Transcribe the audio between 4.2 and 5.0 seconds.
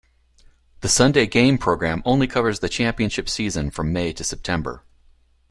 September.